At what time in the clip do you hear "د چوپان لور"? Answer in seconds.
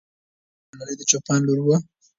0.97-1.59